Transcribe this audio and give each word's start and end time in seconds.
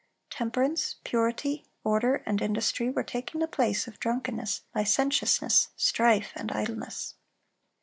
Temperance, 0.31 0.95
purity, 1.03 1.67
order, 1.83 2.23
and 2.25 2.41
industry 2.41 2.89
were 2.89 3.03
taking 3.03 3.39
the 3.39 3.47
place 3.47 3.87
of 3.87 3.99
drunkenness, 3.99 4.63
licentiousness, 4.73 5.67
strife, 5.75 6.31
and 6.35 6.51
idleness. 6.51 7.13